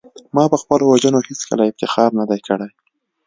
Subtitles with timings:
[0.35, 2.69] ما په خپلو وژنو هېڅکله افتخار نه دی کړی